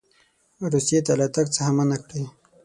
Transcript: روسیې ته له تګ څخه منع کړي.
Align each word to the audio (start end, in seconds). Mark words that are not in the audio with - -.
روسیې 0.71 0.99
ته 1.05 1.13
له 1.19 1.27
تګ 1.35 1.45
څخه 1.55 1.71
منع 1.77 1.97
کړي. 2.05 2.23